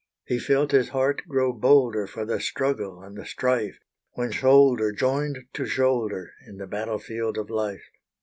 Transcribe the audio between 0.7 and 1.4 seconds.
his heart